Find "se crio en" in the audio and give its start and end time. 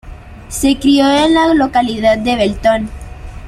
0.49-1.35